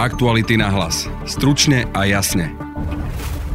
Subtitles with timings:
[0.00, 1.12] Aktuality na hlas.
[1.28, 2.56] Stručne a jasne.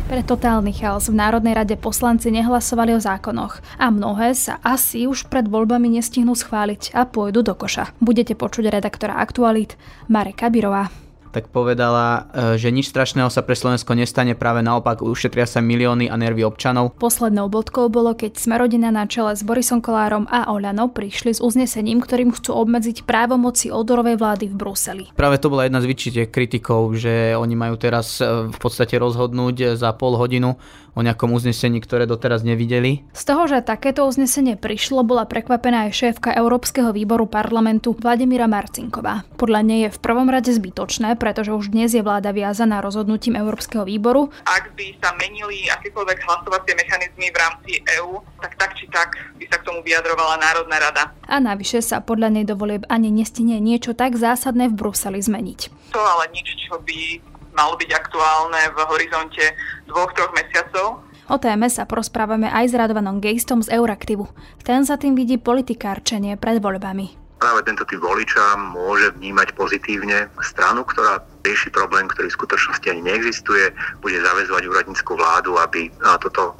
[0.05, 5.25] Pre totálny chaos v Národnej rade poslanci nehlasovali o zákonoch a mnohé sa asi už
[5.25, 7.97] pred voľbami nestihnú schváliť a pôjdu do koša.
[7.97, 9.73] Budete počuť redaktora Aktualit
[10.05, 10.93] Mareka Birová
[11.35, 16.07] tak povedala, e, že nič strašného sa pre Slovensko nestane, práve naopak ušetria sa milióny
[16.07, 16.95] a nervy občanov.
[16.95, 21.99] Poslednou bodkou bolo, keď Smerodina na čele s Borisom Kolárom a Oľano prišli s uznesením,
[21.99, 25.03] ktorým chcú obmedziť právomoci odorovej vlády v Bruseli.
[25.11, 29.75] Práve to bola jedna z vyčitiek kritikov, že oni majú teraz e, v podstate rozhodnúť
[29.75, 30.55] za pol hodinu
[30.95, 33.03] o nejakom uznesení, ktoré doteraz nevideli.
[33.11, 39.27] Z toho, že takéto uznesenie prišlo, bola prekvapená aj šéfka Európskeho výboru parlamentu Vladimíra Marcinková.
[39.35, 43.83] Podľa nej je v prvom rade zbytočné, pretože už dnes je vláda viazaná rozhodnutím Európskeho
[43.83, 44.31] výboru.
[44.47, 49.45] Ak by sa menili akékoľvek hlasovacie mechanizmy v rámci EÚ, tak tak či tak by
[49.51, 51.03] sa k tomu vyjadrovala Národná rada.
[51.27, 55.91] A navyše sa podľa nej dovolieb ani nestine niečo tak zásadné v Bruseli zmeniť.
[55.91, 59.43] To ale nič, čo by malo byť aktuálne v horizonte
[59.87, 61.01] dvoch, troch mesiacov.
[61.25, 64.29] O téme sa porozprávame aj s Radovanom Gejstom z Euraktivu.
[64.61, 67.25] Ten za tým vidí politikárčenie pred voľbami.
[67.41, 73.01] Práve tento typ voliča môže vnímať pozitívne stranu, ktorá rieši problém, ktorý v skutočnosti ani
[73.09, 73.73] neexistuje,
[74.05, 75.89] bude zavezovať úradníckú vládu, aby
[76.21, 76.53] toto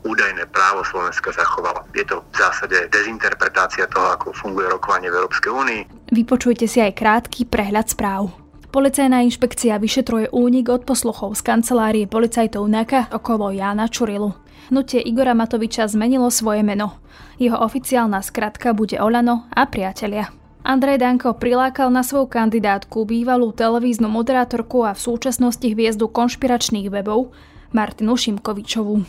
[0.00, 1.84] údajné právo Slovenska zachovalo.
[1.92, 5.82] Je to v zásade dezinterpretácia toho, ako funguje rokovanie v Európskej únii.
[6.08, 8.32] Vypočujte si aj krátky prehľad správ.
[8.70, 14.30] Policajná inšpekcia vyšetruje únik od posluchov z kancelárie policajtov NAKA okolo Jána Čurilu.
[14.70, 17.02] Hnutie Igora Matoviča zmenilo svoje meno.
[17.42, 20.30] Jeho oficiálna skratka bude Olano a priatelia.
[20.62, 27.34] Andrej Danko prilákal na svoju kandidátku bývalú televíznu moderátorku a v súčasnosti hviezdu konšpiračných webov
[27.74, 29.02] Martinu Šimkovičovú.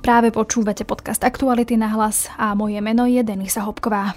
[0.00, 4.16] Práve počúvate podcast Aktuality na hlas a moje meno je Denisa Hopková.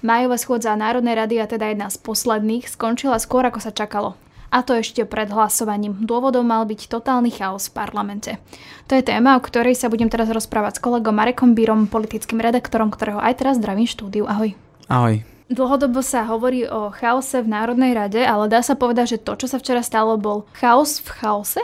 [0.00, 4.16] Majová schôdza Národnej rady a teda jedna z posledných skončila skôr ako sa čakalo.
[4.48, 5.94] A to ešte pred hlasovaním.
[6.02, 8.40] Dôvodom mal byť totálny chaos v parlamente.
[8.88, 12.88] To je téma, o ktorej sa budem teraz rozprávať s kolegom Marekom Bírom, politickým redaktorom,
[12.90, 14.24] ktorého aj teraz zdravím štúdiu.
[14.26, 14.56] Ahoj.
[14.88, 15.22] Ahoj.
[15.52, 19.46] Dlhodobo sa hovorí o chaose v Národnej rade, ale dá sa povedať, že to, čo
[19.52, 21.62] sa včera stalo, bol chaos v chaose?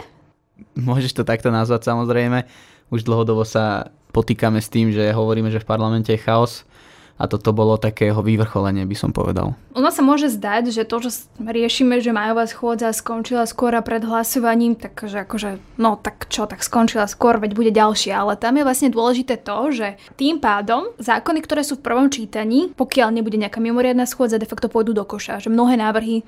[0.76, 2.44] Môžeš to takto nazvať samozrejme.
[2.92, 6.68] Už dlhodobo sa potýkame s tým, že hovoríme, že v parlamente je chaos
[7.16, 9.56] a toto bolo takého vyvrcholenie, by som povedal.
[9.72, 11.10] Ono sa môže zdať, že to, čo
[11.40, 16.60] riešime, že majová schôdza skončila skôr a pred hlasovaním, takže akože, no tak čo, tak
[16.60, 18.20] skončila skôr, veď bude ďalšia.
[18.20, 22.76] Ale tam je vlastne dôležité to, že tým pádom zákony, ktoré sú v prvom čítaní,
[22.76, 25.40] pokiaľ nebude nejaká mimoriadná schôdza, de facto pôjdu do koša.
[25.40, 26.20] Že mnohé návrhy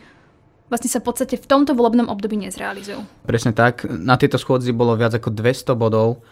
[0.73, 3.05] vlastne sa v podstate v tomto volebnom období nezrealizujú.
[3.29, 3.85] Presne tak.
[3.89, 6.25] Na tejto schôdzi bolo viac ako 200 bodov.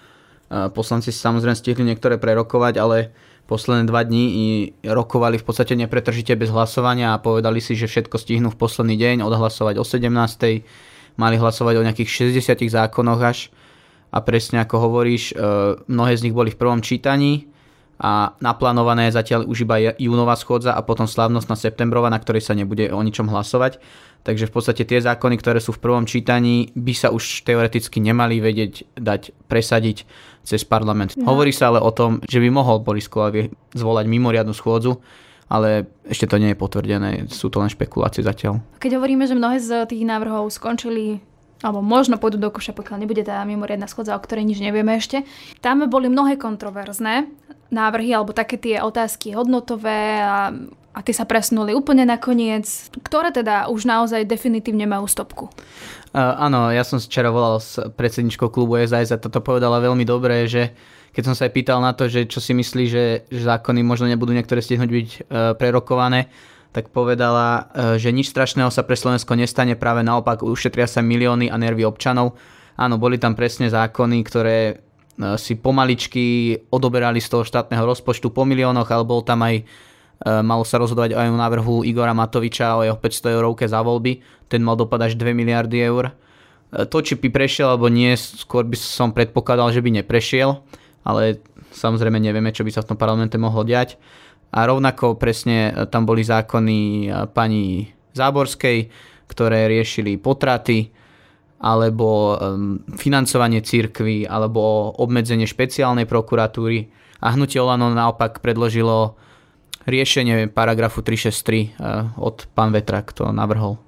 [0.48, 3.10] Poslanci si samozrejme stihli niektoré prerokovať, ale
[3.46, 4.46] posledné dva dní i
[4.82, 9.22] rokovali v podstate nepretržite bez hlasovania a povedali si, že všetko stihnú v posledný deň,
[9.22, 10.10] odhlasovať o 17.
[11.16, 13.48] Mali hlasovať o nejakých 60 zákonoch až
[14.10, 15.34] a presne ako hovoríš, e,
[15.86, 17.48] mnohé z nich boli v prvom čítaní
[17.96, 22.52] a naplánované je zatiaľ už iba júnová schôdza a potom slávnostná septembrová, na ktorej sa
[22.52, 23.80] nebude o ničom hlasovať.
[24.26, 28.42] Takže v podstate tie zákony, ktoré sú v prvom čítaní, by sa už teoreticky nemali
[28.42, 30.02] vedieť dať presadiť
[30.42, 31.14] cez parlament.
[31.14, 31.30] No.
[31.30, 34.98] Hovorí sa ale o tom, že by mohol Boris Koláv zvolať mimoriadnu schôdzu,
[35.46, 38.58] ale ešte to nie je potvrdené, sú to len špekulácie zatiaľ.
[38.82, 41.22] Keď hovoríme, že mnohé z tých návrhov skončili
[41.64, 45.24] alebo možno pôjdu do koša, pokiaľ nebude tá mimoriadná schodza, o ktorej nič nevieme ešte.
[45.64, 47.30] Tam boli mnohé kontroverzné
[47.72, 50.52] návrhy, alebo také tie otázky hodnotové a,
[50.96, 52.64] a tie sa presnuli úplne nakoniec,
[53.04, 55.52] ktoré teda už naozaj definitívne majú stopku.
[56.16, 60.48] Uh, áno, ja som včera volal s predsedničkou klubu SAS a toto povedala veľmi dobre,
[60.48, 60.72] že
[61.12, 64.08] keď som sa aj pýtal na to, že čo si myslí, že, že zákony možno
[64.08, 66.32] nebudú niektoré stihnúť byť uh, prerokované,
[66.72, 71.52] tak povedala, uh, že nič strašného sa pre Slovensko nestane, práve naopak ušetria sa milióny
[71.52, 72.40] a nervy občanov.
[72.80, 78.48] Áno, boli tam presne zákony, ktoré uh, si pomaličky odoberali z toho štátneho rozpočtu po
[78.48, 79.60] miliónoch, ale bol tam aj
[80.24, 84.24] Malo sa rozhodovať aj o návrhu Igora Matoviča o jeho 500 eurovke za voľby.
[84.48, 86.16] Ten mal dopad až 2 miliardy eur.
[86.72, 90.64] To, či by prešiel alebo nie, skôr by som predpokladal, že by neprešiel,
[91.04, 94.00] ale samozrejme nevieme, čo by sa v tom parlamente mohlo diať.
[94.56, 98.88] A rovnako presne tam boli zákony pani Záborskej,
[99.28, 100.90] ktoré riešili potraty,
[101.56, 102.36] alebo
[102.96, 106.88] financovanie církvy, alebo obmedzenie špeciálnej prokuratúry.
[107.24, 109.16] A hnutie Olano naopak predložilo
[109.86, 113.78] riešenie paragrafu 363 eh, od pán Vetra, kto navrhol.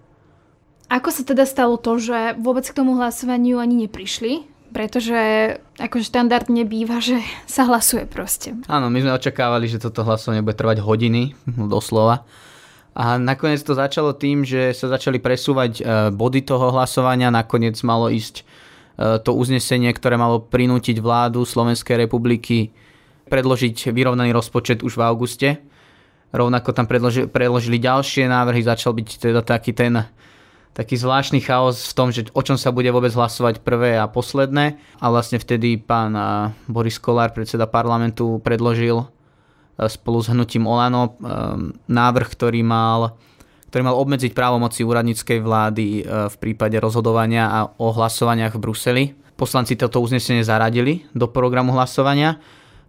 [0.89, 4.49] Ako sa teda stalo to, že vôbec k tomu hlasovaniu ani neprišli?
[4.73, 5.21] Pretože
[5.81, 8.57] akože štandardne býva, že sa hlasuje proste.
[8.69, 11.37] Áno, my sme očakávali, že toto hlasovanie bude trvať hodiny,
[11.73, 12.25] doslova.
[12.99, 17.29] A nakoniec to začalo tým, že sa začali presúvať eh, body toho hlasovania.
[17.29, 22.73] Nakoniec malo ísť eh, to uznesenie, ktoré malo prinútiť vládu Slovenskej republiky
[23.29, 25.49] predložiť vyrovnaný rozpočet už v auguste.
[26.29, 30.05] Rovnako tam predložili, predložili ďalšie návrhy, začal byť teda taký ten
[30.79, 34.79] taký zvláštny chaos v tom, že o čom sa bude vôbec hlasovať prvé a posledné.
[35.03, 36.15] A vlastne vtedy pán
[36.71, 39.03] Boris Kolár, predseda parlamentu, predložil
[39.75, 41.19] spolu s hnutím Olano
[41.91, 43.19] návrh, ktorý mal,
[43.75, 49.05] ktorý mal obmedziť právomoci úradníckej vlády v prípade rozhodovania a o hlasovaniach v Bruseli.
[49.35, 52.39] Poslanci toto uznesenie zaradili do programu hlasovania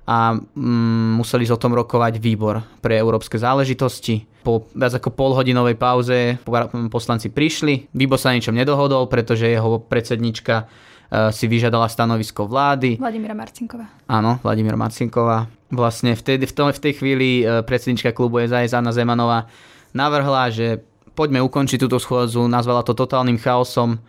[0.10, 4.26] a mm, museli o tom rokovať výbor pre európske záležitosti.
[4.42, 6.42] Po viac ako polhodinovej pauze
[6.90, 12.98] poslanci prišli, výbor sa ničom nedohodol, pretože jeho predsednička e, si vyžiadala stanovisko vlády.
[12.98, 13.86] Vladimíra Marcinková.
[14.10, 15.46] Áno, Vladimíra Marcinková.
[15.70, 19.46] Vlastne vtedy, v, tom, v tej chvíli e, predsednička klubu SAS Anna Zemanová
[19.94, 20.82] navrhla, že
[21.14, 24.02] poďme ukončiť túto schôdzu, nazvala to totálnym chaosom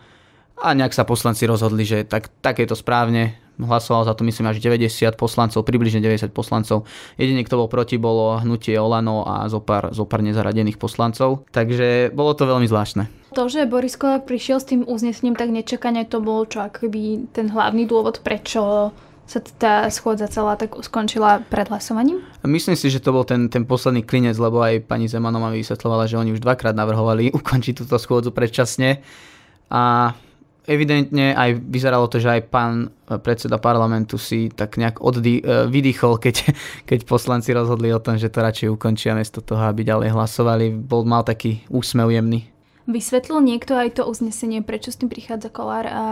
[0.57, 4.49] a nejak sa poslanci rozhodli, že tak, tak je to správne, Hlasovalo za to myslím
[4.49, 4.89] až 90
[5.21, 6.89] poslancov, približne 90 poslancov.
[7.21, 11.45] Jediný, kto bol proti, bolo hnutie Olano a zopár, zopár nezaradených poslancov.
[11.53, 13.07] Takže bolo to veľmi zvláštne.
[13.37, 17.47] To, že Boris Kolár prišiel s tým uznesením tak nečakane, to bol čo akoby ten
[17.47, 18.91] hlavný dôvod, prečo
[19.31, 22.19] sa tá schôdza celá tak skončila pred hlasovaním?
[22.43, 26.19] Myslím si, že to bol ten, ten posledný klinec, lebo aj pani Zemanová vysvetlovala, že
[26.19, 28.99] oni už dvakrát navrhovali ukončiť túto schôdzu predčasne.
[29.71, 30.11] A
[30.67, 35.71] evidentne aj vyzeralo to, že aj pán e, predseda parlamentu si tak nejak oddý, e,
[35.71, 36.53] vydýchol, keď,
[36.91, 40.73] keď poslanci rozhodli o tom, že to radšej ukončia miesto toho, aby ďalej hlasovali.
[40.75, 42.51] Bol, mal taký úsmev jemný.
[42.91, 46.03] Vysvetlil niekto aj to uznesenie, prečo s tým prichádza Kolár a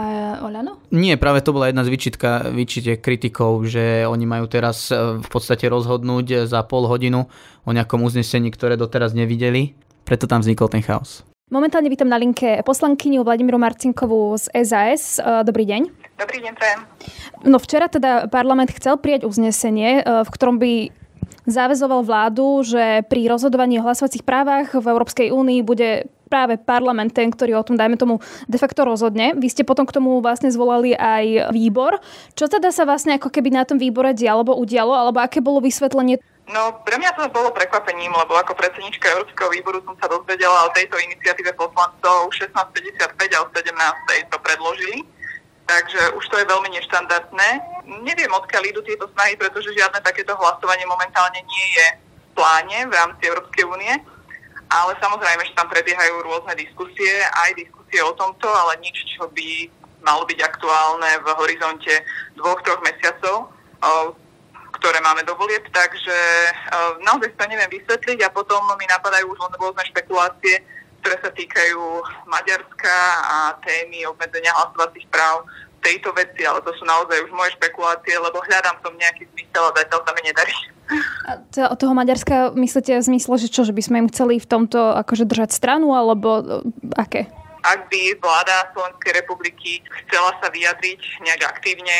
[0.47, 0.79] Olano?
[0.95, 5.27] Nie, práve to bola jedna z vyčitka, vyčitek kritikov, že oni majú teraz e, v
[5.27, 7.27] podstate rozhodnúť za pol hodinu
[7.67, 9.75] o nejakom uznesení, ktoré doteraz nevideli.
[10.07, 11.28] Preto tam vznikol ten chaos.
[11.49, 15.17] Momentálne vítam na linke poslankyňu Vladimíru Marcinkovú z SAS.
[15.17, 15.81] E, dobrý deň.
[16.21, 16.85] Dobrý deň, prajem.
[17.41, 20.93] No včera teda parlament chcel prijať uznesenie, e, v ktorom by
[21.49, 27.33] záväzoval vládu, že pri rozhodovaní o hlasovacích právach v Európskej únii bude práve parlament ten,
[27.33, 29.33] ktorý o tom, dajme tomu, de facto rozhodne.
[29.33, 31.97] Vy ste potom k tomu vlastne zvolali aj výbor.
[32.37, 35.65] Čo teda sa vlastne ako keby na tom výbore dialo, alebo udialo, alebo aké bolo
[35.65, 40.65] vysvetlenie No, pre mňa to bolo prekvapením, lebo ako predsednička Európskeho výboru som sa dozvedela
[40.65, 45.05] o tejto iniciatíve poslancov 16.55 a o 17.00 to predložili.
[45.69, 47.47] Takže už to je veľmi neštandardné.
[48.01, 52.97] Neviem, odkiaľ idú tieto snahy, pretože žiadne takéto hlasovanie momentálne nie je v pláne v
[52.97, 53.93] rámci Európskej únie.
[54.73, 57.13] Ale samozrejme, že tam prebiehajú rôzne diskusie,
[57.45, 59.69] aj diskusie o tomto, ale nič, čo by
[60.01, 61.93] malo byť aktuálne v horizonte
[62.33, 63.53] dvoch, troch mesiacov
[64.79, 66.17] ktoré máme do volieb, takže
[66.71, 70.63] uh, naozaj to neviem vysvetliť a potom mi napadajú už rôzne špekulácie,
[71.03, 71.79] ktoré sa týkajú
[72.27, 75.47] Maďarska a témy obmedzenia hlasovacích práv
[75.79, 79.75] tejto veci, ale to sú naozaj už moje špekulácie, lebo hľadám tom nejaký zmysel a
[79.79, 80.55] zatiaľ sa mi nedarí.
[81.29, 84.41] A to, od toho Maďarska myslíte v zmysle, že čo, že by sme im chceli
[84.41, 87.31] v tomto akože držať stranu, alebo uh, aké?
[87.63, 91.97] Ak by vláda Slovenskej republiky chcela sa vyjadriť nejak aktívne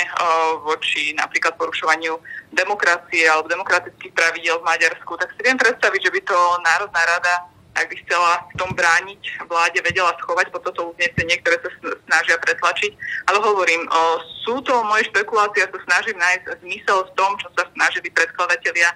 [0.63, 2.15] voči napríklad porušovaniu
[2.55, 7.35] demokracie alebo demokratických pravidel v Maďarsku, tak si viem predstaviť, že by to Národná rada
[7.79, 11.69] ak by chcela v tom brániť vláde, vedela schovať po toto uznesenie, ktoré sa
[12.11, 12.91] snažia pretlačiť.
[13.31, 17.47] Ale hovorím, o, sú to moje špekulácie, ja sa snažím nájsť zmysel v tom, čo
[17.55, 18.91] sa snažili predkladatelia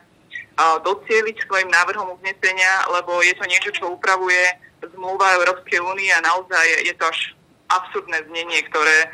[0.58, 4.54] docieliť svojim návrhom uznesenia, lebo je to niečo, čo upravuje
[4.92, 7.20] zmluva Európskej únie a naozaj je to až
[7.72, 9.08] absurdné znenie, ktoré,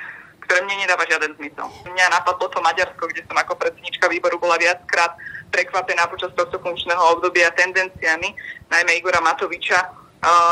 [0.48, 1.68] ktoré mne nedáva žiaden zmysel.
[1.86, 5.14] Mňa napadlo to Maďarsko, kde som ako predsednička výboru bola viackrát
[5.50, 8.34] prekvapená počas tohto funkčného obdobia tendenciami,
[8.70, 9.82] najmä Igora Matoviča,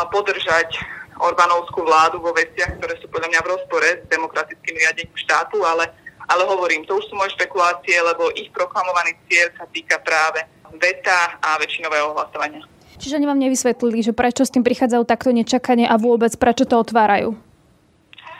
[0.09, 0.73] podržať
[1.17, 5.89] Orbánovskú vládu vo veciach, ktoré sú podľa mňa v rozpore s demokratickým riadením štátu, ale,
[6.29, 10.45] ale hovorím, to už sú moje špekulácie, lebo ich proklamovaný cieľ sa týka práve
[10.77, 12.61] veta a väčšinového hlasovania.
[12.97, 16.81] Čiže oni vám nevysvetlili, že prečo s tým prichádzajú takto nečakane a vôbec prečo to
[16.81, 17.37] otvárajú?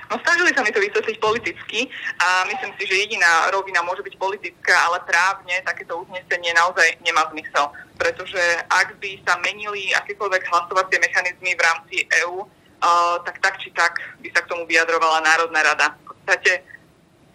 [0.08, 1.92] No snažili sa mi to vysvetliť politicky
[2.24, 7.28] a myslím si, že jediná rovina môže byť politická, ale právne takéto uznesenie naozaj nemá
[7.36, 7.68] zmysel.
[8.00, 8.40] Pretože
[8.72, 14.00] ak by sa menili akékoľvek hlasovacie mechanizmy v rámci EÚ, uh, tak tak či tak
[14.24, 16.00] by sa k tomu vyjadrovala Národná rada.
[16.00, 16.64] V podstate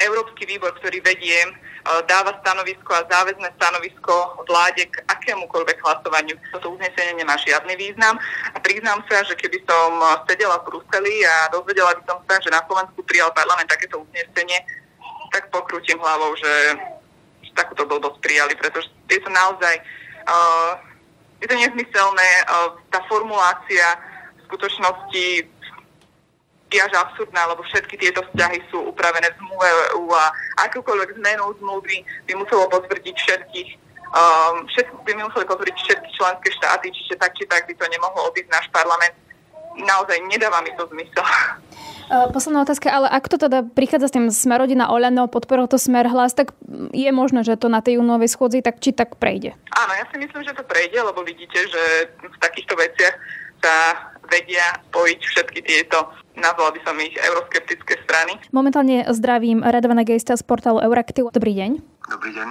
[0.01, 1.53] Európsky výbor, ktorý vediem,
[2.07, 6.39] dáva stanovisko a záväzné stanovisko vláde k akémukoľvek hlasovaniu.
[6.55, 8.15] Toto uznesenie nemá žiadny význam
[8.55, 9.99] a priznám sa, že keby som
[10.31, 14.63] sedela v Bruseli a dozvedela by som sa, že na Slovensku prijal parlament takéto uznesenie,
[15.35, 16.55] tak pokrútim hlavou, že,
[17.43, 19.75] že takúto blbosť prijali, pretože je to naozaj
[20.29, 20.79] uh,
[21.43, 23.99] je to nezmyselné, uh, tá formulácia
[24.39, 25.27] v skutočnosti
[26.73, 30.33] je až absurdná, lebo všetky tieto vzťahy sú upravené v zmluve EU a
[30.65, 33.69] akúkoľvek zmenu zmluvy by muselo potvrdiť všetkých
[34.13, 38.29] um, všetky by museli potvrdiť všetky členské štáty, čiže tak či tak by to nemohlo
[38.29, 39.15] obísť náš parlament.
[39.73, 41.25] Naozaj nedáva mi to zmysel.
[42.13, 46.05] Uh, posledná otázka, ale ak to teda prichádza s tým Smerodina Oľano, podporil to Smer
[46.13, 46.53] hlas, tak
[46.93, 49.57] je možné, že to na tej júnovej schôdzi tak či tak prejde?
[49.73, 53.17] Áno, ja si myslím, že to prejde, lebo vidíte, že v takýchto veciach
[53.65, 53.75] sa
[54.33, 58.41] vedia spojiť všetky tieto nazvala by som ich euroskeptické strany.
[58.53, 61.29] Momentálne zdravím Radovana Gejsta z portálu Euraktiv.
[61.29, 61.71] Dobrý deň.
[62.09, 62.49] Dobrý deň.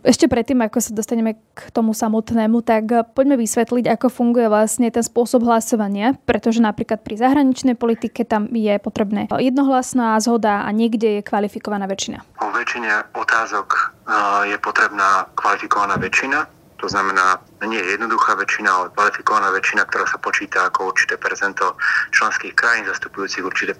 [0.00, 5.04] Ešte predtým, ako sa dostaneme k tomu samotnému, tak poďme vysvetliť, ako funguje vlastne ten
[5.04, 11.22] spôsob hlasovania, pretože napríklad pri zahraničnej politike tam je potrebné jednohlasná zhoda a niekde je
[11.24, 12.24] kvalifikovaná väčšina.
[12.40, 13.68] Po väčšine otázok
[14.08, 20.04] eh, je potrebná kvalifikovaná väčšina to znamená, nie je jednoduchá väčšina, ale kvalifikovaná väčšina, ktorá
[20.04, 21.80] sa počíta ako určité percento
[22.12, 23.72] členských krajín, zastupujúcich určité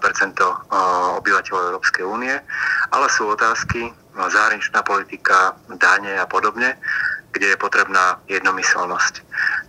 [0.00, 0.56] percento
[1.20, 2.32] obyvateľov Európskej únie.
[2.88, 6.72] Ale sú otázky, zahraničná politika, dane a podobne,
[7.36, 9.20] kde je potrebná jednomyselnosť.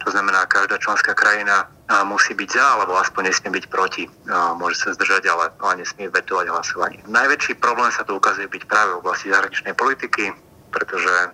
[0.08, 1.68] To znamená, každá členská krajina
[2.08, 4.08] musí byť za, alebo aspoň nesmie byť proti.
[4.56, 7.04] Môže sa zdržať, ale, ale nesmie vetovať hlasovanie.
[7.12, 10.32] Najväčší problém sa tu ukazuje byť práve v oblasti zahraničnej politiky,
[10.70, 11.34] pretože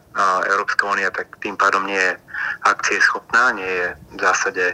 [0.49, 2.13] Európska únia tak tým pádom nie je
[2.65, 4.65] akcie schopná, nie je v zásade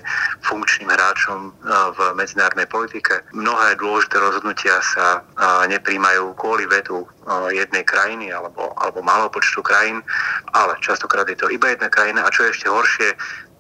[0.46, 3.22] funkčným hráčom v medzinárodnej politike.
[3.36, 5.22] Mnohé dôležité rozhodnutia sa
[5.68, 7.06] nepríjmajú kvôli vetu
[7.53, 10.01] jednej krajiny alebo, alebo malého počtu krajín,
[10.56, 13.10] ale častokrát je to iba jedna krajina a čo je ešte horšie,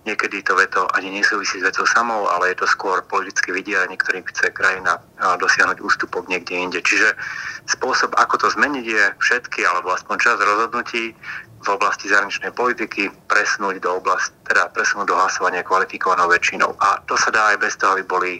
[0.01, 4.25] Niekedy to veto ani nesúvisí s vecou samou, ale je to skôr politicky vidia niektorým
[4.33, 6.81] chce krajina dosiahnuť ústupok niekde inde.
[6.81, 7.13] Čiže
[7.69, 11.13] spôsob, ako to zmeniť je všetky, alebo aspoň čas rozhodnutí
[11.61, 16.75] v oblasti zahraničnej politiky presnúť do oblasti, teda presunúť do hlasovania kvalifikovanou väčšinou.
[16.83, 18.33] A to sa dá aj bez toho, aby boli,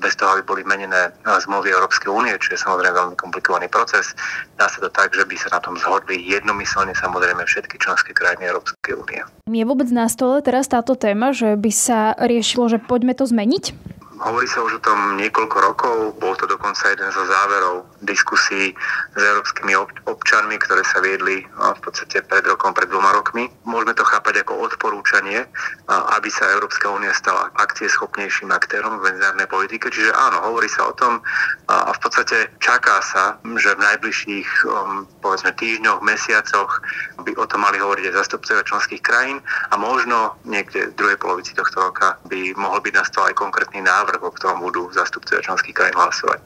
[0.00, 4.16] bez toho, aby boli menené zmluvy Európskej únie, čo je samozrejme veľmi komplikovaný proces.
[4.56, 8.48] Dá sa to tak, že by sa na tom zhodli jednomyselne samozrejme všetky členské krajiny
[8.48, 9.20] Európskej únie.
[9.52, 13.96] Je vôbec na stole teraz táto téma, že by sa riešilo, že poďme to zmeniť?
[14.16, 18.72] Hovorí sa už o tom niekoľko rokov, bol to dokonca jeden zo záverov diskusí
[19.12, 19.76] s európskymi
[20.08, 23.52] občanmi, ktoré sa viedli v podstate pred rokom, pred dvoma rokmi.
[23.68, 25.44] Môžeme to chápať ako odporúčanie,
[25.88, 29.92] aby sa Európska únia stala akcieschopnejším aktérom v medzinárodnej politike.
[29.92, 31.20] Čiže áno, hovorí sa o tom
[31.68, 36.78] a v podstate čaká sa, že v najbližších um, povedzme týždňoch, mesiacoch
[37.26, 41.58] by o tom mali hovoriť aj zastupcovia členských krajín a možno niekde v druhej polovici
[41.58, 45.74] tohto roka by mohol byť na aj konkrétny návrh návrh, o ktorom budú zastupcovia členských
[45.74, 46.38] krajín hlasovať.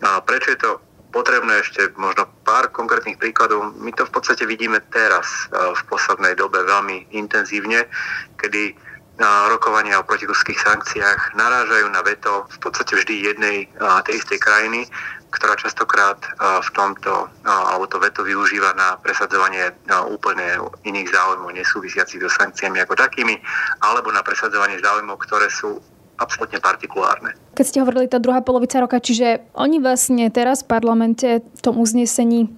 [0.00, 0.80] A prečo je to
[1.12, 3.76] potrebné ešte možno pár konkrétnych príkladov.
[3.76, 7.84] My to v podstate vidíme teraz v poslednej dobe veľmi intenzívne,
[8.40, 8.72] kedy
[9.48, 13.56] rokovania o protiruských sankciách narážajú na veto v podstate vždy jednej
[14.04, 14.84] tej istej krajiny,
[15.32, 19.72] ktorá častokrát v tomto, alebo to veto využíva na presadzovanie
[20.12, 23.40] úplne iných záujmov nesúvisiacich so sankciami ako takými,
[23.80, 25.80] alebo na presadzovanie záujmov, ktoré sú
[26.16, 27.36] absolútne partikulárne.
[27.56, 31.80] Keď ste hovorili tá druhá polovica roka, čiže oni vlastne teraz v parlamente v tom
[31.80, 32.52] uznesení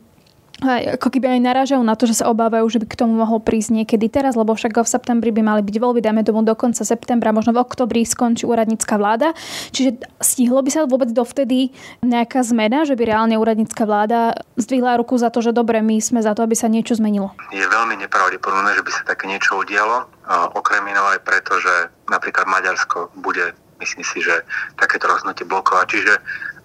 [0.58, 3.78] ako keby aj narážajú na to, že sa obávajú, že by k tomu mohlo prísť
[3.78, 7.30] niekedy teraz, lebo však v septembri by mali byť voľby, dajme tomu do konca septembra,
[7.30, 9.38] možno v oktobri skončí úradnícka vláda.
[9.70, 11.70] Čiže stihlo by sa vôbec dovtedy
[12.02, 16.18] nejaká zmena, že by reálne úradnícka vláda zdvihla ruku za to, že dobre, my sme
[16.26, 17.30] za to, aby sa niečo zmenilo?
[17.54, 20.10] Je veľmi nepravdepodobné, že by sa také niečo udialo,
[20.58, 24.42] okrem iného aj preto, že napríklad Maďarsko bude, myslím si, že
[24.74, 25.86] takéto rozhodnutie blokovať.
[25.86, 26.14] Čiže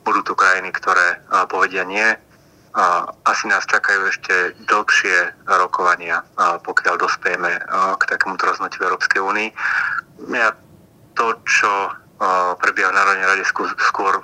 [0.01, 2.09] budú tu krajiny, ktoré povedia nie,
[3.23, 6.25] asi nás čakajú ešte dlhšie rokovania,
[6.65, 7.51] pokiaľ dospejeme
[7.97, 9.49] k takémuto v Európskej únii.
[10.33, 10.57] Ja
[11.13, 11.69] to, čo
[12.57, 13.69] prebieha v Národnej rade, skôr,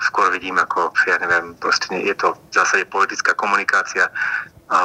[0.01, 4.09] skôr vidím ako, ja neviem, proste je to v zásade politická komunikácia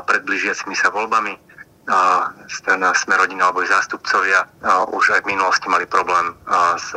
[0.05, 1.37] pred blížiacimi sa voľbami.
[2.49, 4.49] Strana Smerodina alebo ich zástupcovia
[4.89, 6.33] už aj v minulosti mali problém
[6.81, 6.97] s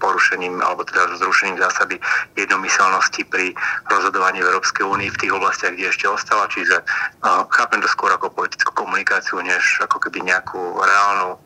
[0.00, 2.00] zrušením, alebo teda zrušením zásady
[2.36, 3.52] jednomyselnosti pri
[3.88, 6.48] rozhodovaní v Európskej únii v tých oblastiach, kde ešte ostala.
[6.48, 11.36] Čiže uh, chápem to skôr ako politickú komunikáciu, než ako keby nejakú reálnu,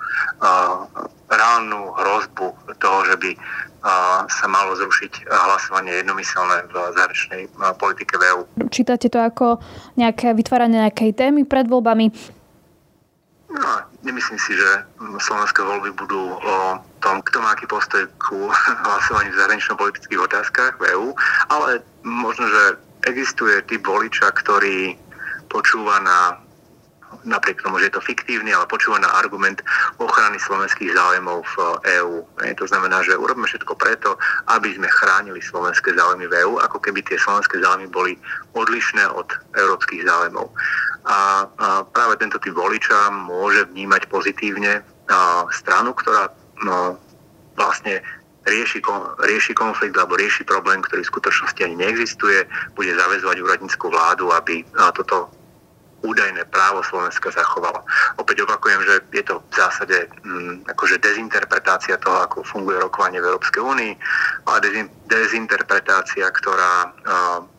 [0.43, 0.87] uh,
[1.31, 2.47] reálnu hrozbu
[2.79, 3.31] toho, že by
[4.29, 7.43] sa malo zrušiť hlasovanie jednomyselné v zahraničnej
[7.81, 8.43] politike v EU.
[8.69, 9.57] Čítate to ako
[9.97, 12.13] nejaké vytváranie nejakej témy pred voľbami?
[13.51, 13.73] No,
[14.05, 14.85] nemyslím si, že
[15.25, 16.55] slovenské voľby budú o
[17.01, 18.49] tom, kto má aký postoj ku
[18.87, 21.09] hlasovaní v zahranično-politických otázkach v EU,
[21.49, 22.63] ale možno, že
[23.09, 24.95] existuje typ voliča, ktorý
[25.49, 26.39] počúva na
[27.25, 29.61] napriek tomu, že je to fiktívny, ale počúva na argument
[29.99, 31.57] ochrany slovenských záujmov v
[32.01, 32.17] EÚ.
[32.57, 34.17] To znamená, že urobíme všetko preto,
[34.49, 38.17] aby sme chránili slovenské záujmy v EÚ, ako keby tie slovenské záujmy boli
[38.57, 39.27] odlišné od
[39.59, 40.49] európskych záujmov.
[41.11, 41.45] A,
[41.91, 44.85] práve tento typ voliča môže vnímať pozitívne
[45.51, 46.31] stranu, ktorá
[47.57, 48.01] vlastne
[48.49, 48.81] rieši,
[49.25, 54.65] rieši konflikt alebo rieši problém, ktorý v skutočnosti ani neexistuje, bude zavezovať úradníckú vládu, aby
[54.97, 55.29] toto
[56.01, 57.85] údajné právo Slovenska zachovalo.
[58.17, 63.29] Opäť opakujem, že je to v zásade mm, akože dezinterpretácia toho, ako funguje rokovanie v
[63.29, 63.93] Európskej únii,
[64.49, 64.59] ale
[65.11, 66.95] dezinterpretácia, ktorá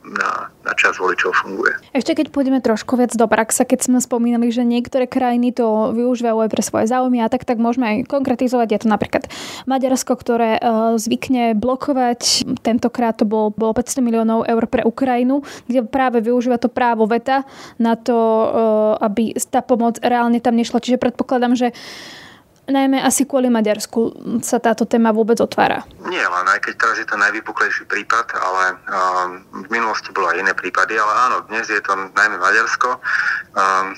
[0.01, 1.77] na, na čas voličov funguje.
[1.93, 6.38] Ešte keď pôjdeme trošku viac do praxe, keď sme spomínali, že niektoré krajiny to využívajú
[6.48, 8.67] aj pre svoje záujmy a tak, tak môžeme aj konkretizovať.
[8.72, 9.24] Je to napríklad
[9.70, 15.86] Maďarsko, ktoré uh, zvykne blokovať, tentokrát to bolo, bolo 500 miliónov eur pre Ukrajinu, kde
[15.86, 17.46] práve využíva to právo veta
[17.77, 20.81] na to, uh, aby tá pomoc reálne tam nešla.
[20.81, 21.75] Čiže predpokladám, že
[22.72, 25.84] najmä asi kvôli Maďarsku sa táto téma vôbec otvára.
[26.08, 28.80] Nie len, aj keď teraz je to najvypuklejší prípad, ale um,
[29.63, 32.98] v minulosti bolo aj iné prípady, ale áno, dnes je to najmä Maďarsko.
[33.54, 33.94] Um,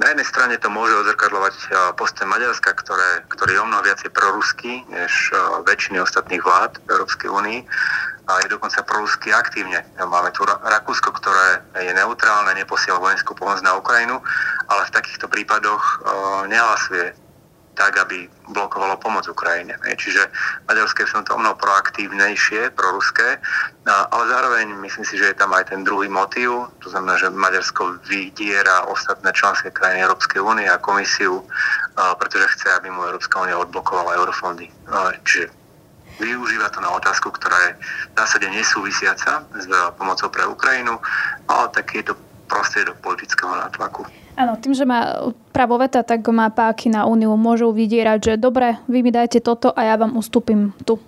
[0.00, 4.08] na jednej strane to môže odzrkadľovať uh, postoj Maďarska, ktoré, ktorý je o mnoho viacej
[4.16, 7.60] proruský než uh, väčšiny ostatných vlád v Európskej únii
[8.30, 9.82] a je dokonca prorusky aktívne.
[9.98, 14.22] Máme tu Rakúsko, ktoré je neutrálne, neposiela vojenskú pomoc na Ukrajinu,
[14.70, 17.12] ale v takýchto prípadoch uh, nehlasuje
[17.80, 19.72] tak, aby blokovalo pomoc Ukrajine.
[19.80, 20.28] Čiže
[20.68, 23.40] maďarské sú to mnoho proaktívnejšie, proruské,
[23.88, 28.04] ale zároveň myslím si, že je tam aj ten druhý motív, to znamená, že Maďarsko
[28.04, 31.40] vydiera ostatné členské krajiny Európskej únie a komisiu,
[32.20, 34.68] pretože chce, aby mu Európska únia odblokovala eurofondy.
[35.24, 35.48] Čiže
[36.20, 37.72] využíva to na otázku, ktorá je
[38.12, 39.64] v zásade nesúvisiaca s
[39.96, 41.00] pomocou pre Ukrajinu,
[41.48, 42.14] ale taký je to
[42.44, 44.04] prostriedok politického nátlaku.
[44.38, 47.34] Áno, tým, že má právo veta, tak má páky na úniu.
[47.34, 50.98] Môžu vydierať, že dobre, vy mi dajte toto a ja vám ustúpim tu.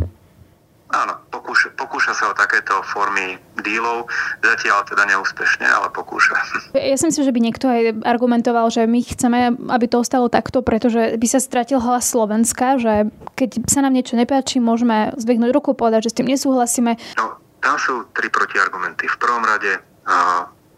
[0.92, 4.12] Áno, pokúša, pokúša sa o takéto formy dílov,
[4.44, 6.36] zatiaľ teda neúspešne, ale pokúša.
[6.92, 10.60] Ja si myslím, že by niekto aj argumentoval, že my chceme, aby to ostalo takto,
[10.60, 13.08] pretože by sa stratil hlas Slovenska, že
[13.40, 17.00] keď sa nám niečo nepáči, môžeme zdvihnúť ruku, povedať, že s tým nesúhlasíme.
[17.16, 19.08] No, tam sú tri protiargumenty.
[19.08, 19.80] V prvom rade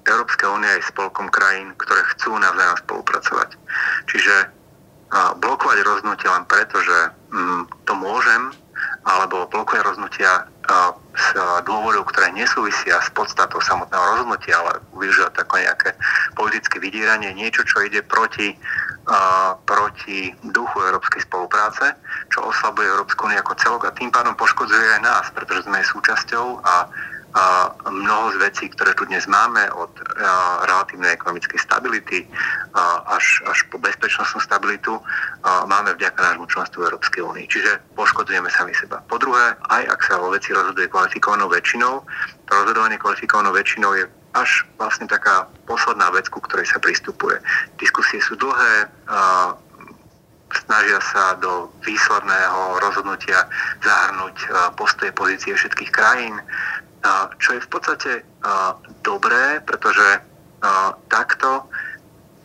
[0.05, 3.51] Európska únia je spolkom krajín, ktoré chcú navzájom spolupracovať.
[4.09, 4.35] Čiže
[5.15, 6.99] blokovať rozhodnutia len preto, že
[7.31, 8.51] mm, to môžem,
[9.05, 10.49] alebo blokovať rozhodnutia
[11.15, 11.27] z
[11.69, 15.91] dôvodov, ktoré nesúvisia s podstatou samotného rozhodnutia, ale využívať ako nejaké
[16.35, 18.57] politické vydieranie, niečo, čo ide proti,
[19.69, 21.95] proti duchu európskej spolupráce,
[22.33, 25.89] čo oslabuje Európsku úniu ako celok a tým pádom poškodzuje aj nás, pretože sme jej
[25.93, 26.75] súčasťou a
[27.91, 29.91] mnoho z vecí, ktoré tu dnes máme, od
[30.71, 32.23] relatívnej ekonomickej stability
[33.11, 35.03] až, až po bezpečnostnú stabilitu,
[35.67, 37.47] máme vďaka nášmu členstvu Európskej únii.
[37.51, 39.03] Čiže poškodzujeme sami seba.
[39.11, 42.07] Po druhé, aj ak sa o veci rozhoduje kvalifikovanou väčšinou,
[42.47, 47.39] to rozhodovanie kvalifikovanou väčšinou je až vlastne taká posledná vec, ku ktorej sa pristupuje.
[47.79, 48.91] Diskusie sú dlhé,
[50.63, 53.49] snažia sa do výsledného rozhodnutia
[53.83, 54.37] zahrnúť
[54.79, 56.39] postoje pozície všetkých krajín.
[57.43, 58.11] Čo je v podstate
[59.03, 60.23] dobré, pretože
[61.13, 61.69] takto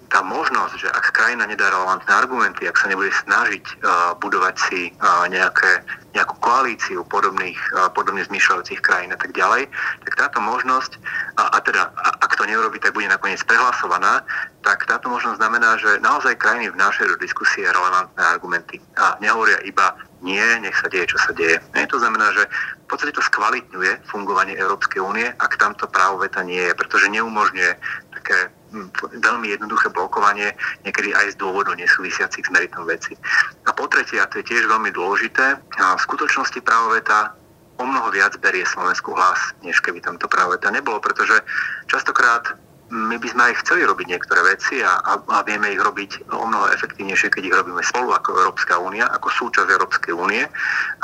[0.09, 4.89] tá možnosť, že ak krajina nedá relevantné argumenty, ak sa nebude snažiť uh, budovať si
[4.89, 5.85] uh, nejaké,
[6.17, 9.69] nejakú koalíciu podobných, uh, podobne zmýšľajúcich krajín a tak ďalej,
[10.09, 10.97] tak táto možnosť,
[11.37, 14.25] a, a teda a, ak to neurobi, tak bude nakoniec prehlasovaná,
[14.65, 19.93] tak táto možnosť znamená, že naozaj krajiny vnášajú do diskusie relevantné argumenty a nehovoria iba
[20.19, 21.63] nie, nech sa deje, čo sa deje.
[21.71, 22.43] Nie, to znamená, že
[22.84, 27.71] v podstate to skvalitňuje fungovanie Európskej únie, ak tamto právo veta nie je, pretože neumožňuje
[28.12, 28.88] také hm,
[29.23, 30.51] veľmi jednoduché blokovanie,
[30.84, 33.15] niekedy aj z dôvodov nesúvisiacich s meritom veci.
[33.63, 37.32] A po tretie, a to je tiež veľmi dôležité, v skutočnosti právo veta
[37.79, 41.39] o mnoho viac berie Slovensku hlas, než keby tamto právo veta nebolo, pretože
[41.88, 46.34] častokrát my by sme aj chceli robiť niektoré veci a, a, a vieme ich robiť
[46.34, 50.41] o mnoho efektívnejšie, keď ich robíme spolu ako Európska únia, ako súčasť Európskej únie.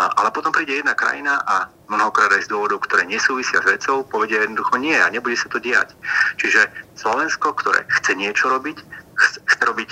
[0.02, 4.02] A, ale potom príde jedna krajina a mnohokrát aj z dôvodov, ktoré nesúvisia s vecou,
[4.02, 5.94] povedia jednoducho nie a nebude sa to diať.
[6.42, 6.66] Čiže
[6.98, 8.82] Slovensko, ktoré chce niečo robiť,
[9.16, 9.90] chce, chce robiť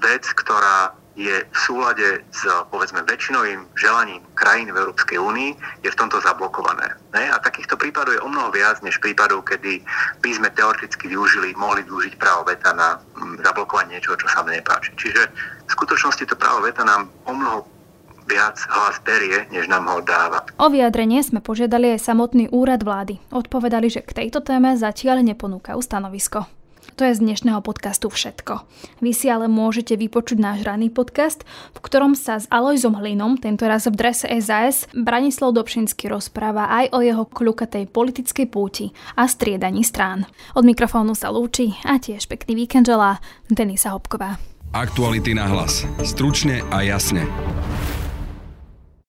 [0.00, 5.50] vec, ktorá je v súlade s povedzme väčšinovým želaním krajín v Európskej únii,
[5.82, 6.94] je v tomto zablokované.
[7.10, 7.26] Ne?
[7.26, 9.82] A takýchto prípadov je o mnoho viac než prípadov, kedy
[10.22, 14.62] by sme teoreticky využili, mohli využiť právo veta na mm, zablokovanie niečoho, čo sa mne
[14.62, 14.94] nepáči.
[14.94, 15.22] Čiže
[15.66, 17.66] v skutočnosti to právo veta nám o mnoho
[18.28, 20.44] viac hlas berie, než nám ho dáva.
[20.60, 23.18] O vyjadrenie sme požiadali aj samotný úrad vlády.
[23.32, 26.57] Odpovedali, že k tejto téme zatiaľ neponúkajú stanovisko.
[26.98, 28.66] To je z dnešného podcastu všetko.
[29.06, 33.86] Vy si ale môžete vypočuť náš ranný podcast, v ktorom sa s Alojzom Hlinom, tentoraz
[33.86, 40.26] v drese SAS, Branislav Dobšinský rozpráva aj o jeho kľukatej politickej púti a striedaní strán.
[40.58, 44.42] Od mikrofónu sa lúči a tiež pekný víkend želá Denisa Hopková.
[44.74, 45.86] Aktuality na hlas.
[46.02, 47.30] Stručne a jasne.